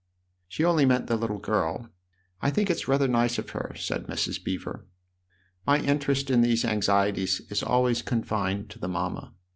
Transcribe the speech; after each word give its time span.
"She 0.47 0.65
only 0.65 0.87
meant 0.87 1.05
the 1.05 1.15
little 1.15 1.37
girl. 1.37 1.91
I 2.41 2.49
think 2.49 2.71
it's 2.71 2.87
rather 2.87 3.07
nice 3.07 3.37
of 3.37 3.51
her," 3.51 3.75
said 3.75 4.07
Mrs. 4.07 4.43
Beever." 4.43 4.87
My 5.67 5.77
interest 5.79 6.31
in 6.31 6.41
these 6.41 6.65
anxieties 6.65 7.41
is 7.51 7.61
always 7.61 8.01
confined 8.01 8.71
to 8.71 8.79
the 8.79 8.89
mamma. 8.89 9.35